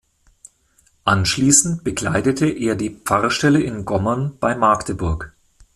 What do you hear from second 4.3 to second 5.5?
bei Magdeburg.